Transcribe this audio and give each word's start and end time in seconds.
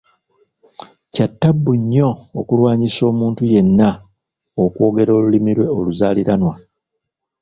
Kya 1.13 1.25
ttabbu 1.31 1.71
nnyo 1.81 2.09
okulwanyisa 2.39 3.01
omuntu 3.11 3.41
yenna 3.53 3.89
okwogera 4.63 5.11
olulimi 5.17 5.51
lwe 5.57 5.67
oluzaaliranwa. 5.77 6.53